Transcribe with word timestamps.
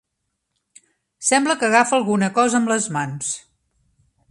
Sembla 1.27 1.57
que 1.59 1.67
agafa 1.69 1.95
alguna 1.99 2.31
cosa 2.39 2.59
amb 2.61 2.75
les 2.75 2.91
mans. 2.99 3.31